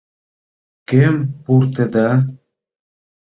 [0.89, 2.09] Кӧм пуртеда?